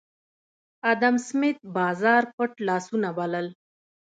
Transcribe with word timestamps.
ادم 0.91 1.15
سمېت 1.27 1.57
بازار 1.77 2.23
پټ 2.35 2.51
لاسونه 2.67 3.09
بلل 3.17 3.47